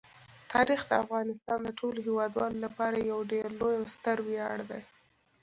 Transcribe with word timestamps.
تاریخ 0.51 0.81
د 0.87 0.91
افغانستان 1.03 1.59
د 1.63 1.69
ټولو 1.79 1.99
هیوادوالو 2.07 2.57
لپاره 2.65 2.97
یو 3.11 3.19
ډېر 3.33 3.47
لوی 3.59 3.75
او 3.79 3.85
ستر 3.95 4.17
ویاړ 4.27 4.57
دی. 4.69 4.81